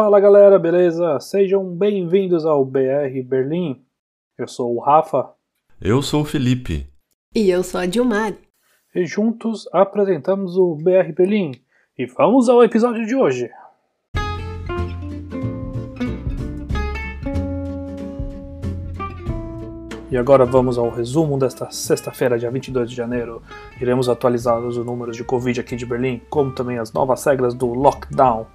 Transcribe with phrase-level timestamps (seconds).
[0.00, 1.18] Fala galera, beleza?
[1.18, 3.82] Sejam bem-vindos ao BR Berlim.
[4.38, 5.32] Eu sou o Rafa.
[5.80, 6.86] Eu sou o Felipe.
[7.34, 8.32] E eu sou a Dilmar.
[8.94, 11.50] E juntos apresentamos o BR Berlim.
[11.98, 13.50] E vamos ao episódio de hoje.
[20.12, 23.42] E agora vamos ao resumo desta sexta-feira, dia 22 de janeiro.
[23.80, 27.74] Iremos atualizar os números de Covid aqui de Berlim, como também as novas regras do
[27.74, 28.46] lockdown.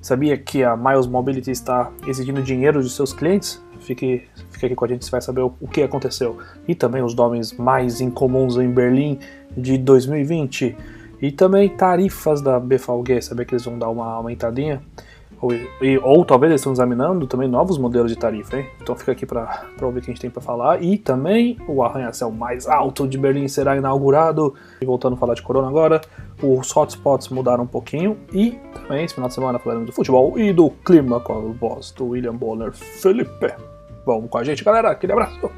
[0.00, 3.62] Sabia que a Miles Mobility está exigindo dinheiro de seus clientes?
[3.80, 6.38] Fique, fique aqui com a gente, você vai saber o, o que aconteceu.
[6.66, 9.18] E também os nomes mais incomuns em Berlim
[9.56, 10.76] de 2020.
[11.20, 14.82] E também tarifas da BVG, sabia que eles vão dar uma aumentadinha?
[15.40, 18.66] Ou, e, ou talvez eles estão examinando também novos modelos de tarifa, hein?
[18.80, 20.82] Então fica aqui para ouvir o que a gente tem para falar.
[20.82, 24.54] E também o arranha-céu mais alto de Berlim será inaugurado.
[24.80, 26.00] E voltando a falar de corona agora,
[26.42, 28.18] os hotspots mudaram um pouquinho.
[28.32, 31.90] E também esse final de semana falaremos do futebol e do clima com a voz
[31.92, 33.54] do William Bonner Felipe.
[34.04, 34.90] Vamos com a gente, galera.
[34.90, 35.50] Aquele abraço.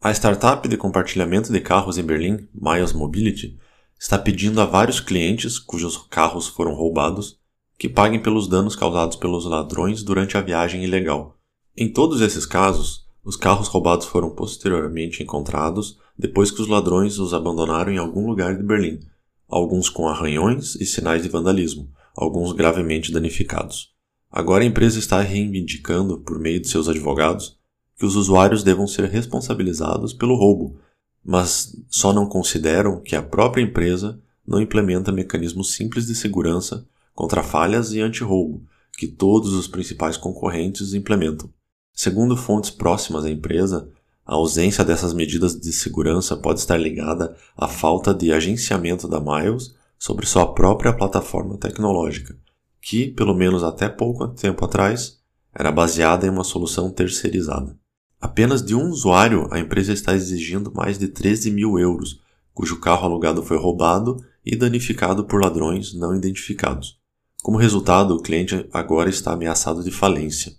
[0.00, 3.58] A startup de compartilhamento de carros em Berlim, Miles Mobility,
[3.98, 7.40] está pedindo a vários clientes cujos carros foram roubados
[7.78, 11.38] que paguem pelos danos causados pelos ladrões durante a viagem ilegal.
[11.76, 17.34] Em todos esses casos, os carros roubados foram posteriormente encontrados depois que os ladrões os
[17.34, 19.00] abandonaram em algum lugar de Berlim,
[19.48, 23.92] alguns com arranhões e sinais de vandalismo, alguns gravemente danificados.
[24.30, 27.58] Agora a empresa está reivindicando, por meio de seus advogados,
[27.98, 30.78] que os usuários devam ser responsabilizados pelo roubo,
[31.24, 37.42] mas só não consideram que a própria empresa não implementa mecanismos simples de segurança contra
[37.42, 38.62] falhas e anti-roubo
[38.96, 41.50] que todos os principais concorrentes implementam.
[41.98, 43.88] Segundo fontes próximas à empresa,
[44.26, 49.74] a ausência dessas medidas de segurança pode estar ligada à falta de agenciamento da Miles
[49.98, 52.36] sobre sua própria plataforma tecnológica,
[52.82, 55.20] que, pelo menos até pouco tempo atrás,
[55.54, 57.74] era baseada em uma solução terceirizada.
[58.20, 62.20] Apenas de um usuário, a empresa está exigindo mais de 13 mil euros,
[62.52, 66.98] cujo carro alugado foi roubado e danificado por ladrões não identificados.
[67.42, 70.52] Como resultado, o cliente agora está ameaçado de falência.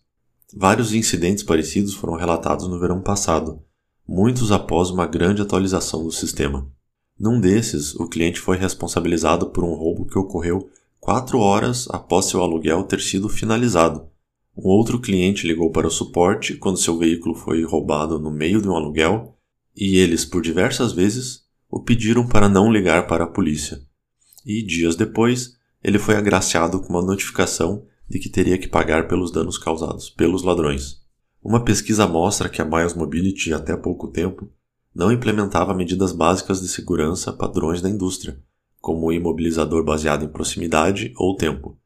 [0.55, 3.61] Vários incidentes parecidos foram relatados no verão passado,
[4.07, 6.69] muitos após uma grande atualização do sistema.
[7.19, 10.69] Num desses, o cliente foi responsabilizado por um roubo que ocorreu
[10.99, 14.09] quatro horas após seu aluguel ter sido finalizado,
[14.57, 18.67] um outro cliente ligou para o suporte quando seu veículo foi roubado no meio de
[18.67, 19.37] um aluguel
[19.75, 23.79] e eles, por diversas vezes, o pediram para não ligar para a polícia.
[24.43, 29.31] E dias depois, ele foi agraciado com uma notificação de que teria que pagar pelos
[29.31, 31.01] danos causados pelos ladrões.
[31.43, 34.49] Uma pesquisa mostra que a Miles Mobility, até pouco tempo,
[34.93, 38.41] não implementava medidas básicas de segurança padrões da indústria,
[38.81, 41.77] como o imobilizador baseado em proximidade ou tempo.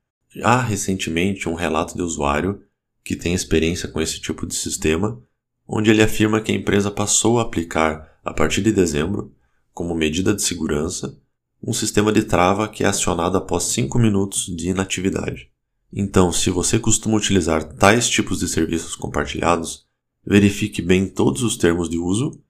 [0.41, 2.61] Há recentemente um relato de usuário
[3.03, 5.21] que tem experiência com esse tipo de sistema,
[5.67, 9.33] onde ele afirma que a empresa passou a aplicar, a partir de dezembro,
[9.73, 11.19] como medida de segurança,
[11.61, 15.50] um sistema de trava que é acionado após 5 minutos de inatividade.
[15.93, 19.85] Então, se você costuma utilizar tais tipos de serviços compartilhados,
[20.25, 22.41] verifique bem todos os termos de uso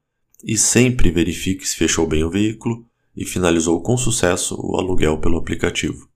[0.43, 2.85] e sempre verifique se fechou bem o veículo
[3.15, 6.07] e finalizou com sucesso o aluguel pelo aplicativo.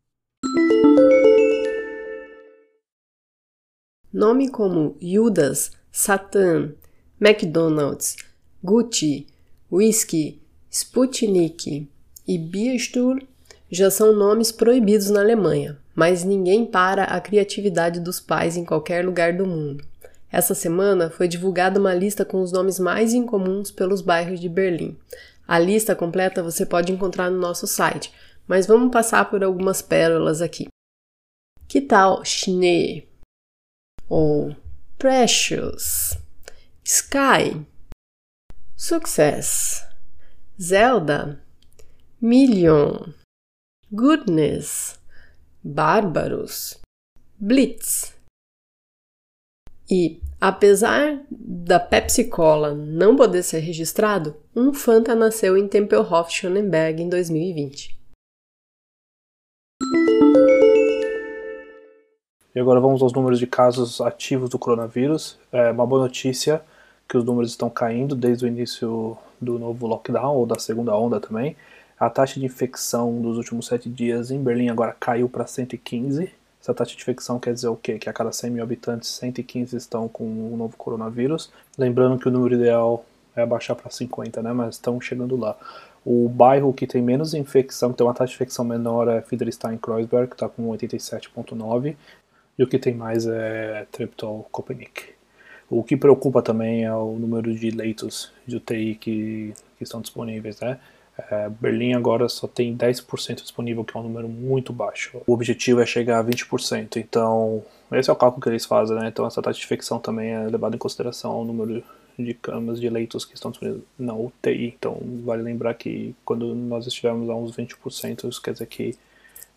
[4.13, 6.73] Nome como Judas, Satan,
[7.19, 8.15] McDonald's,
[8.63, 9.27] Gucci,
[9.71, 11.89] Whisky, Sputnik
[12.27, 13.19] e Bierstuhl
[13.69, 19.05] já são nomes proibidos na Alemanha, mas ninguém para a criatividade dos pais em qualquer
[19.05, 19.83] lugar do mundo.
[20.31, 24.97] Essa semana foi divulgada uma lista com os nomes mais incomuns pelos bairros de Berlim.
[25.47, 28.11] A lista completa você pode encontrar no nosso site,
[28.47, 30.67] mas vamos passar por algumas pérolas aqui.
[31.67, 33.07] Que tal Schnee?
[34.09, 34.55] ou
[34.97, 36.17] Precious,
[36.83, 37.65] Sky,
[38.75, 39.85] Success,
[40.61, 41.41] Zelda,
[42.21, 43.13] Million,
[43.97, 44.99] Goodness,
[45.63, 46.81] Bárbaros,
[47.39, 48.13] Blitz.
[49.89, 57.03] E, apesar da Pepsi Cola não poder ser registrado, um Fanta nasceu em Tempelhof Schönenberg
[57.03, 57.97] em 2020.
[62.53, 65.39] E agora vamos aos números de casos ativos do coronavírus.
[65.53, 66.61] É uma boa notícia
[67.07, 71.21] que os números estão caindo desde o início do novo lockdown ou da segunda onda
[71.21, 71.55] também.
[71.97, 76.29] A taxa de infecção dos últimos sete dias em Berlim agora caiu para 115.
[76.61, 77.97] Essa taxa de infecção quer dizer o quê?
[77.97, 81.51] Que a cada 100 mil habitantes, 115 estão com o novo coronavírus.
[81.77, 84.51] Lembrando que o número ideal é abaixar para 50, né?
[84.51, 85.57] Mas estão chegando lá.
[86.03, 90.27] O bairro que tem menos infecção, que tem uma taxa de infecção menor é Friedrichstein-Kreuzberg,
[90.27, 91.95] que está com 87,9,
[92.59, 95.15] e o que tem mais é Treptow-Köpenick.
[95.69, 100.59] O que preocupa também é o número de leitos de UTI que, que estão disponíveis,
[100.59, 100.77] né?
[101.17, 105.21] É, Berlim agora só tem 10% disponível, que é um número muito baixo.
[105.25, 109.07] O objetivo é chegar a 20%, então esse é o cálculo que eles fazem, né?
[109.07, 111.83] Então essa taxa de infecção também é levada em consideração ao número
[112.17, 114.75] de camas de leitos que estão disponíveis na UTI.
[114.77, 118.97] Então vale lembrar que quando nós estivermos a uns 20%, isso quer dizer que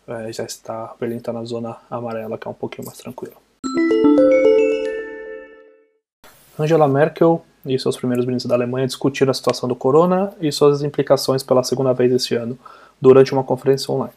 [0.07, 3.35] é, já está, Berlim está na zona amarela, que é um pouquinho mais tranquilo.
[6.57, 10.81] Angela Merkel e seus primeiros ministros da Alemanha discutiram a situação do corona e suas
[10.81, 12.57] implicações pela segunda vez esse ano,
[12.99, 14.13] durante uma conferência online.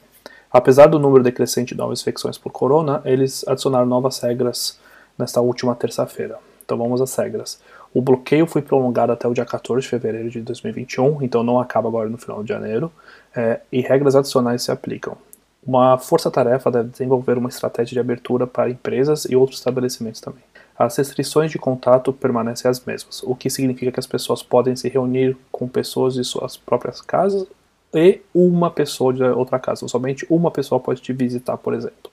[0.51, 4.79] Apesar do número decrescente de novas infecções por corona, eles adicionaram novas regras
[5.19, 6.39] nesta última terça-feira.
[6.65, 7.61] Então vamos às regras.
[7.95, 11.89] O bloqueio foi prolongado até o dia 14 de fevereiro de 2021, então não acaba
[11.89, 12.93] agora no final de janeiro,
[13.35, 15.17] é, e regras adicionais se aplicam.
[15.65, 20.43] Uma força-tarefa deve desenvolver uma estratégia de abertura para empresas e outros estabelecimentos também
[20.79, 24.89] as restrições de contato permanecem as mesmas, o que significa que as pessoas podem se
[24.89, 27.47] reunir com pessoas de suas próprias casas
[27.95, 29.87] e uma pessoa de outra casa.
[29.87, 32.11] Somente uma pessoa pode te visitar, por exemplo.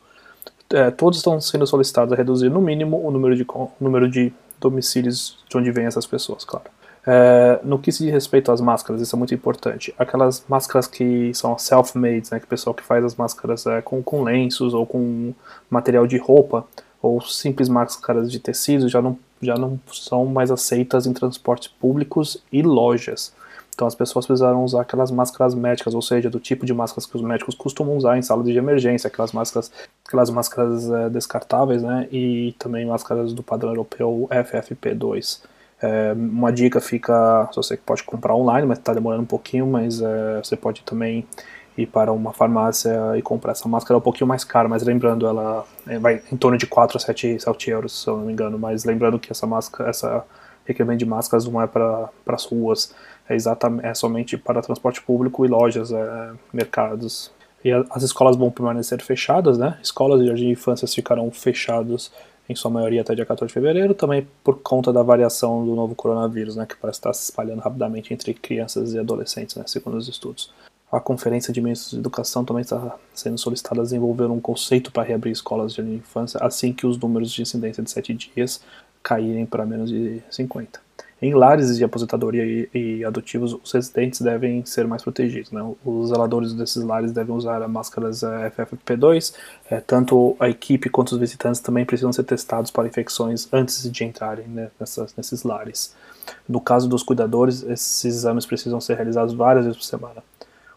[0.72, 4.32] É, todos estão sendo solicitados a reduzir no mínimo o número de, o número de
[4.60, 6.70] domicílios de onde vêm essas pessoas, claro.
[7.08, 9.96] É, no que se diz respeito às máscaras, isso é muito importante.
[9.98, 14.04] Aquelas máscaras que são self-made, né, que o pessoal que faz as máscaras é, com,
[14.04, 15.34] com lenços ou com
[15.70, 16.68] material de roupa,
[17.02, 22.38] ou simples máscaras de tecido já não, já não são mais aceitas em transportes públicos
[22.52, 23.34] e lojas.
[23.80, 27.16] Então as pessoas precisaram usar aquelas máscaras médicas, ou seja, do tipo de máscaras que
[27.16, 29.72] os médicos costumam usar em salas de emergência, aquelas máscaras,
[30.06, 32.06] aquelas máscaras é, descartáveis, né?
[32.12, 35.44] E também máscaras do padrão europeu FFP2.
[35.82, 40.42] É, uma dica fica, você pode comprar online, mas está demorando um pouquinho, mas é,
[40.44, 41.26] você pode também
[41.82, 45.26] ir para uma farmácia e comprar essa máscara é um pouquinho mais cara, mas lembrando,
[45.26, 48.34] ela é, vai em torno de 4 a 7, 7 euros, se eu não me
[48.34, 50.26] engano, mas lembrando que essa máscara, essa
[50.66, 52.94] requerimento de máscaras não é para as ruas,
[53.28, 57.32] é, exatamente, é somente para transporte público e lojas, é, mercados.
[57.64, 59.78] E a, as escolas vão permanecer fechadas, né?
[59.82, 62.12] Escolas e jardins de infância ficarão fechados
[62.48, 65.94] em sua maioria até dia 14 de fevereiro, também por conta da variação do novo
[65.94, 70.08] coronavírus, né, que parece estar se espalhando rapidamente entre crianças e adolescentes, né, segundo os
[70.08, 70.52] estudos.
[70.92, 75.04] A Conferência de Ministros de Educação também está sendo solicitada a desenvolver um conceito para
[75.04, 78.62] reabrir escolas de infância assim que os números de incidência de 7 dias
[79.04, 80.80] caírem para menos de 50.
[81.22, 85.52] Em lares de aposentadoria e, e, adotivos, os residentes devem ser mais protegidos.
[85.52, 85.62] Né?
[85.84, 89.34] Os zeladores desses lares devem usar máscaras é, FFP2,
[89.70, 94.04] é, tanto a equipe quanto os visitantes também precisam ser testados para infecções antes de
[94.06, 95.94] entrarem né, nessas, nesses lares.
[96.48, 100.24] No caso dos cuidadores, esses exames precisam ser realizados várias vezes por semana.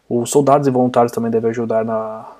[0.09, 2.31] Os soldados e voluntários também devem ajudar na,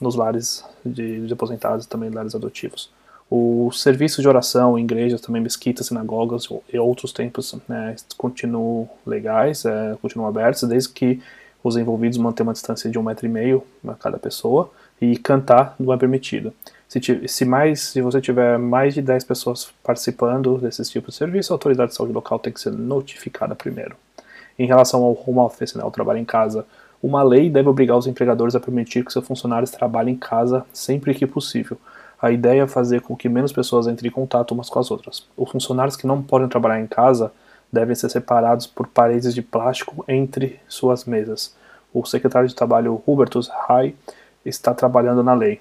[0.00, 2.90] nos lares de, de aposentados e também lares adotivos.
[3.30, 9.96] O serviço de oração, igrejas, também mesquitas, sinagogas e outros templos né, continuam legais, é,
[10.00, 11.20] continuam abertos, desde que
[11.62, 14.70] os envolvidos mantenham uma distância de um metro e meio a cada pessoa
[15.00, 16.54] e cantar não é permitido.
[16.88, 21.52] Se, se, mais, se você tiver mais de 10 pessoas participando desses tipos de serviço,
[21.52, 23.96] a autoridade de saúde local tem que ser notificada primeiro.
[24.56, 26.64] Em relação ao home office, né, o trabalho em casa,
[27.06, 31.14] uma lei deve obrigar os empregadores a permitir que seus funcionários trabalhem em casa sempre
[31.14, 31.78] que possível.
[32.20, 35.24] A ideia é fazer com que menos pessoas entrem em contato umas com as outras.
[35.36, 37.30] Os funcionários que não podem trabalhar em casa
[37.72, 41.54] devem ser separados por paredes de plástico entre suas mesas.
[41.94, 43.94] O secretário de Trabalho Hubertus Rai
[44.44, 45.60] está trabalhando na lei.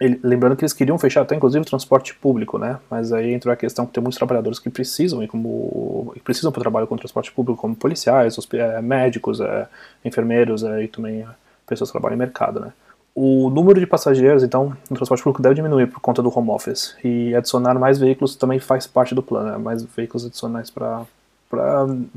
[0.00, 2.78] Ele, lembrando que eles queriam fechar até inclusive o transporte público, né?
[2.90, 6.50] Mas aí entrou a questão que tem muitos trabalhadores que precisam e como que precisam
[6.50, 9.68] para o trabalho com o transporte público, como policiais, é, médicos, é,
[10.04, 11.24] enfermeiros é, e também
[11.66, 12.72] pessoas que trabalham em mercado, né?
[13.14, 16.96] O número de passageiros, então, no transporte público deve diminuir por conta do home office
[17.04, 19.56] e adicionar mais veículos também faz parte do plano, né?
[19.56, 21.06] mais veículos adicionais para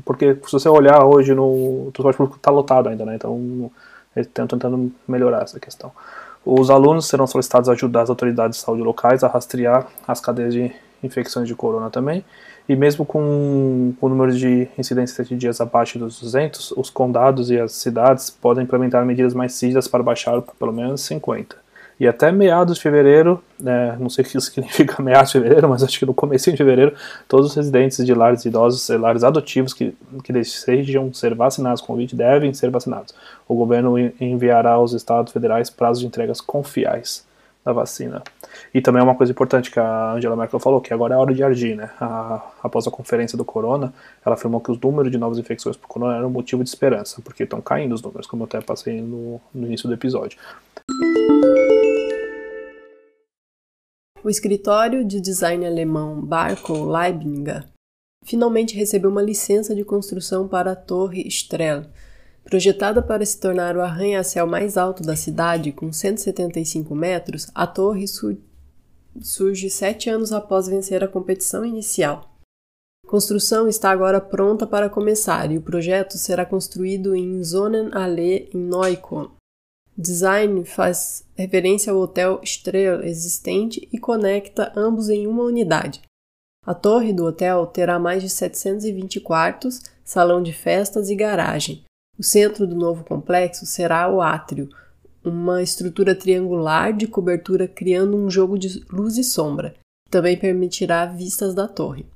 [0.04, 3.14] porque se você olhar hoje no transporte público está lotado ainda, né?
[3.14, 3.70] Então
[4.16, 5.92] eles estão tentando melhorar essa questão.
[6.50, 10.54] Os alunos serão solicitados a ajudar as autoridades de saúde locais a rastrear as cadeias
[10.54, 12.24] de infecções de corona também.
[12.66, 16.88] E mesmo com, com o número de incidências de 7 dias abaixo dos 200, os
[16.88, 21.54] condados e as cidades podem implementar medidas mais rígidas para baixar pelo menos 50.
[22.00, 25.82] E até meados de fevereiro, né, não sei o que significa meados de fevereiro, mas
[25.82, 26.94] acho que no começo de fevereiro,
[27.26, 32.14] todos os residentes de lares idosos, lares adotivos que, que desejam ser vacinados com Covid
[32.14, 33.14] devem ser vacinados.
[33.48, 37.26] O governo enviará aos estados federais prazos de entregas confiáveis
[37.64, 38.22] da vacina.
[38.72, 41.34] E também é uma coisa importante que a Angela Merkel falou, que agora é hora
[41.34, 41.90] de agir, né?
[42.00, 43.92] A, após a conferência do corona,
[44.24, 47.20] ela afirmou que os números de novas infecções por corona eram um motivo de esperança,
[47.22, 50.38] porque estão caindo os números, como eu até passei no, no início do episódio.
[54.24, 57.66] O escritório de design alemão Barco Leibniger
[58.24, 61.84] finalmente recebeu uma licença de construção para a Torre Strel,
[62.48, 68.08] Projetada para se tornar o arranha-céu mais alto da cidade, com 175 metros, a torre
[68.08, 68.38] su
[69.20, 72.38] surge sete anos após vencer a competição inicial.
[73.06, 79.37] Construção está agora pronta para começar e o projeto será construído em Sonnenallee, em Neukölln.
[80.00, 86.00] Design faz referência ao hotel Strel existente e conecta ambos em uma unidade.
[86.64, 91.84] A torre do hotel terá mais de 720 quartos, salão de festas e garagem.
[92.16, 94.68] O centro do novo complexo será o átrio,
[95.24, 99.74] uma estrutura triangular de cobertura criando um jogo de luz e sombra,
[100.08, 102.06] também permitirá vistas da torre.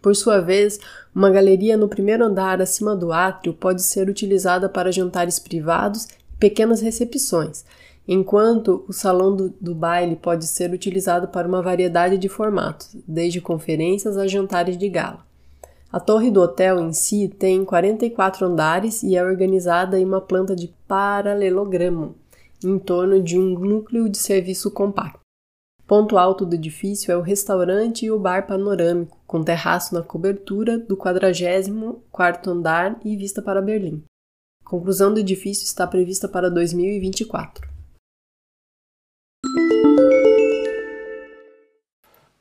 [0.00, 0.78] Por sua vez,
[1.12, 6.08] uma galeria no primeiro andar acima do átrio pode ser utilizada para jantares privados
[6.42, 7.64] pequenas recepções,
[8.06, 13.40] enquanto o salão do, do, baile pode ser utilizado para uma variedade de formatos, desde
[13.40, 15.24] conferências a jantares de gala.
[15.92, 20.56] A torre do hotel em si tem 44 andares e é organizada em uma planta
[20.56, 22.16] de paralelogramo,
[22.64, 25.20] em torno de um núcleo de serviço compacto.
[25.86, 30.76] Ponto alto do edifício é o restaurante e o bar panorâmico, com terraço na cobertura
[30.76, 34.02] do 44º andar e vista para Berlim.
[34.72, 37.68] Conclusão do edifício está prevista para 2024.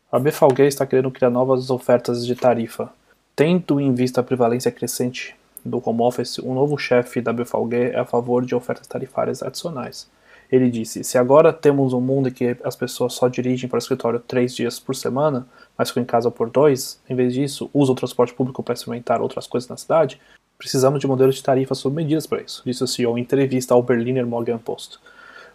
[0.09, 2.89] A Befalguei está querendo criar novas ofertas de tarifa
[3.35, 5.35] Tendo em vista a prevalência crescente
[5.65, 9.43] do home office, o um novo chefe da Befalguer é a favor de ofertas tarifárias
[9.43, 10.09] adicionais.
[10.49, 13.79] Ele disse: Se agora temos um mundo em que as pessoas só dirigem para o
[13.79, 15.45] escritório três dias por semana,
[15.77, 19.21] mas ficam em casa por dois, em vez disso, usam o transporte público para experimentar
[19.21, 20.17] outras coisas na cidade,
[20.61, 23.81] precisamos de modelos de tarifa sob medidas para isso, disse o CEO em entrevista ao
[23.81, 24.99] Berliner Morgenpost.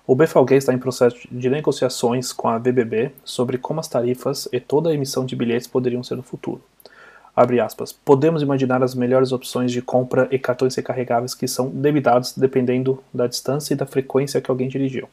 [0.05, 4.59] O BFLG está em processo de negociações com a BBB sobre como as tarifas e
[4.59, 6.61] toda a emissão de bilhetes poderiam ser no futuro.
[7.65, 7.93] Aspas.
[7.93, 13.29] Podemos imaginar as melhores opções de compra e cartões recarregáveis que são debitados dependendo da
[13.29, 15.09] distância e da frequência que alguém dirigiu.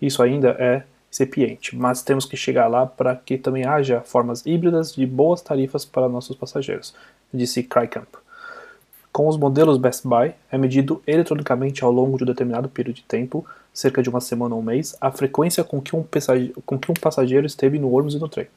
[0.00, 4.94] Isso ainda é incipiente, mas temos que chegar lá para que também haja formas híbridas
[4.94, 6.94] de boas tarifas para nossos passageiros,
[7.32, 8.23] disse Krykamp.
[9.14, 13.04] Com os modelos Best Buy, é medido eletronicamente ao longo de um determinado período de
[13.04, 16.90] tempo, cerca de uma semana ou um mês, a frequência com que um passageiro, que
[16.90, 18.48] um passageiro esteve no ônibus e no trem.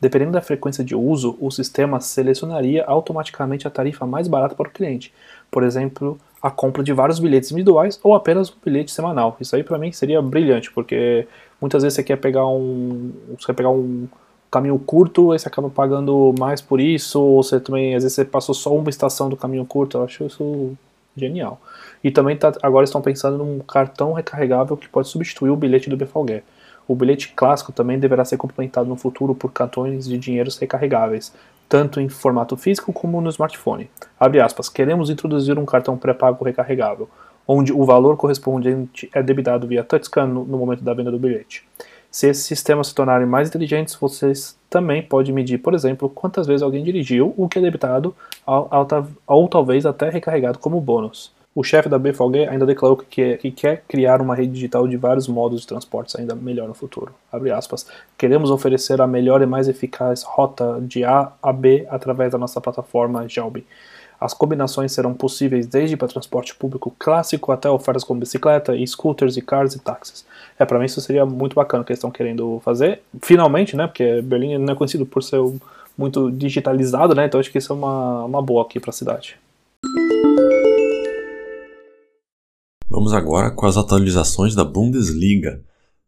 [0.00, 4.70] Dependendo da frequência de uso, o sistema selecionaria automaticamente a tarifa mais barata para o
[4.70, 5.12] cliente.
[5.50, 9.36] Por exemplo, a compra de vários bilhetes individuais ou apenas um bilhete semanal.
[9.40, 11.26] Isso aí para mim seria brilhante, porque
[11.60, 14.06] muitas vezes você quer pegar um, você quer pegar um
[14.56, 18.24] caminho curto, e você acaba pagando mais por isso, ou você também às vezes você
[18.24, 19.98] passou só uma estação do caminho curto.
[19.98, 20.76] Eu acho isso
[21.14, 21.60] genial.
[22.02, 25.96] E também tá, agora estão pensando num cartão recarregável que pode substituir o bilhete do
[25.96, 26.42] Befalguer.
[26.88, 31.34] O bilhete clássico também deverá ser complementado no futuro por cartões de dinheiro recarregáveis,
[31.68, 33.90] tanto em formato físico como no smartphone.
[34.18, 37.08] Abre aspas, queremos introduzir um cartão pré-pago recarregável,
[37.46, 41.64] onde o valor correspondente é debitado via touchscan no, no momento da venda do bilhete.
[42.10, 46.62] Se esses sistemas se tornarem mais inteligentes, vocês também podem medir, por exemplo, quantas vezes
[46.62, 48.14] alguém dirigiu, o que é debitado
[48.46, 48.70] ou,
[49.26, 51.34] ou, talvez até recarregado como bônus.
[51.54, 54.96] O chefe da BFG ainda declarou que quer, que quer, criar uma rede digital de
[54.98, 57.14] vários modos de transportes ainda melhor no futuro.
[58.18, 62.60] Queremos oferecer a melhor e mais eficaz rota de A a B através da nossa
[62.60, 63.66] plataforma Gelbi.
[64.20, 69.36] As combinações serão possíveis desde para transporte público clássico até ofertas como bicicleta, e scooters,
[69.36, 70.24] e cars e táxis.
[70.58, 73.02] É, para mim isso seria muito bacana que eles estão querendo fazer.
[73.22, 75.40] Finalmente, né, porque Berlim não é conhecido por ser
[75.96, 79.36] muito digitalizado, né, então acho que isso é uma, uma boa aqui para a cidade.
[82.88, 85.60] Vamos agora com as atualizações da Bundesliga.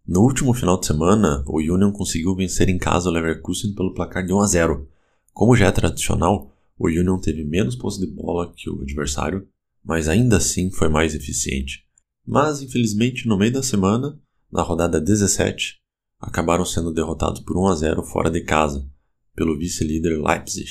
[0.06, 4.24] No último final de semana, o Union conseguiu vencer em casa o Leverkusen pelo placar
[4.24, 4.88] de 1 a 0.
[5.34, 9.48] Como já é tradicional, o Union teve menos posse de bola que o adversário,
[9.84, 11.84] mas ainda assim foi mais eficiente.
[12.26, 14.20] Mas, infelizmente, no meio da semana,
[14.50, 15.78] na rodada 17,
[16.20, 18.88] acabaram sendo derrotados por 1 a 0 fora de casa,
[19.34, 20.70] pelo vice-líder Leipzig,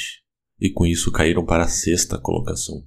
[0.59, 2.85] e com isso caíram para a sexta colocação.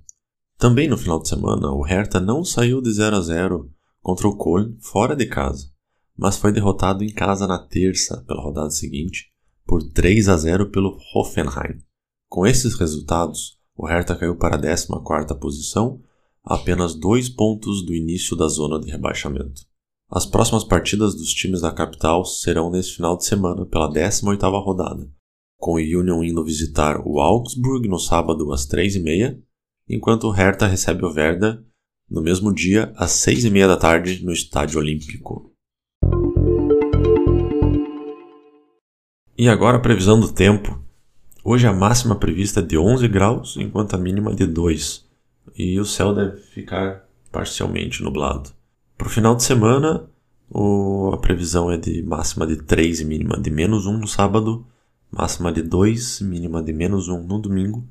[0.59, 3.73] Também no final de semana, o Hertha não saiu de 0 a 0
[4.03, 5.71] contra o Köln fora de casa,
[6.17, 9.31] mas foi derrotado em casa na terça pela rodada seguinte
[9.67, 11.81] por 3 a 0 pelo Hoffenheim.
[12.31, 16.01] Com esses resultados, o Hertha caiu para a 14ª posição,
[16.45, 19.63] a apenas dois pontos do início da zona de rebaixamento.
[20.09, 25.11] As próximas partidas dos times da capital serão nesse final de semana, pela 18ª rodada,
[25.59, 29.37] com o Union indo visitar o Augsburg no sábado às 3h30,
[29.89, 31.61] enquanto o Hertha recebe o Werder
[32.09, 35.53] no mesmo dia às 6h30 da tarde no Estádio Olímpico.
[39.37, 40.90] E agora a previsão do tempo.
[41.43, 45.07] Hoje a máxima prevista é de 11 graus, enquanto a mínima de 2,
[45.57, 48.51] e o céu deve ficar parcialmente nublado.
[48.99, 50.07] Para o final de semana,
[50.51, 54.67] o, a previsão é de máxima de 3 e mínima de menos 1 no sábado,
[55.11, 57.89] máxima de 2, mínima de menos 1 no domingo,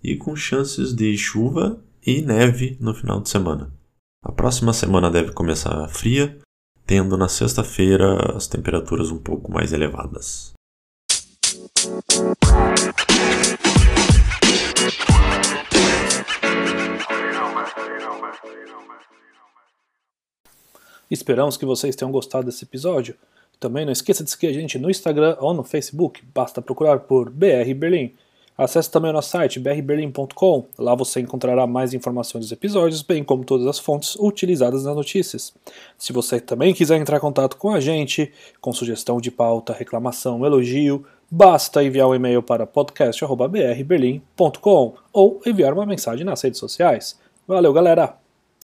[0.00, 3.72] e com chances de chuva e neve no final de semana.
[4.22, 6.38] A próxima semana deve começar fria,
[6.86, 10.53] tendo na sexta-feira as temperaturas um pouco mais elevadas.
[21.10, 23.14] Esperamos que vocês tenham gostado desse episódio.
[23.60, 27.30] Também não esqueça de seguir a gente no Instagram ou no Facebook, basta procurar por
[27.30, 28.12] BR Berlim.
[28.56, 33.44] Acesse também o nosso site brberlim.com, lá você encontrará mais informações dos episódios, bem como
[33.44, 35.52] todas as fontes utilizadas nas notícias.
[35.98, 40.46] Se você também quiser entrar em contato com a gente, com sugestão de pauta, reclamação,
[40.46, 47.16] elogio, basta enviar um e-mail para podcast.brberlim.com ou enviar uma mensagem nas redes sociais.
[47.46, 48.23] Valeu, galera!